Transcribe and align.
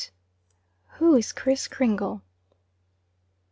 WHO 0.97 1.13
IS 1.15 1.31
KRISS 1.31 1.67
KRINGLE? 1.67 2.23